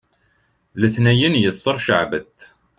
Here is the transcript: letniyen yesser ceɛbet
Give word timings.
letniyen 0.81 1.35
yesser 1.43 1.75
ceɛbet 1.85 2.37